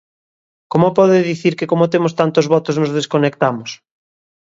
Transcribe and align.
¿Como 0.71 0.87
pode 0.97 1.27
dicir 1.31 1.53
que 1.59 1.69
como 1.71 1.91
temos 1.93 2.15
tantos 2.19 2.45
votos 2.53 2.75
nos 2.81 2.93
desconectamos? 2.97 3.69